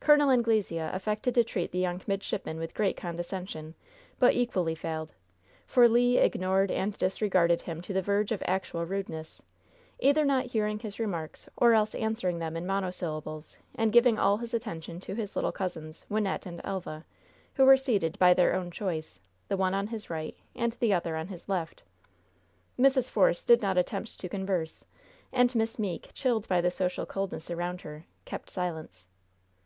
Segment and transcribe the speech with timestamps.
[0.00, 0.28] Col.
[0.32, 3.76] Anglesea affected to treat the young midshipman with great condescension,
[4.18, 5.14] but equally failed;
[5.68, 9.44] for Le ignored and disregarded him to the verge of actual rudeness
[10.00, 14.52] either not hearing his remarks or else answering them in monosyllables and giving all his
[14.52, 17.04] attention to his little cousins, Wynnette and Elva,
[17.54, 21.14] who were seated, by their own choice, the one on his right and the other
[21.14, 21.84] on his left.
[22.76, 23.08] Mrs.
[23.08, 24.84] Force did not attempt to converse,
[25.32, 29.06] and Miss Meeke, chilled by the social coldness around her, kept silence.